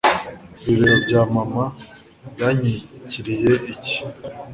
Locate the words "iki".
3.73-3.95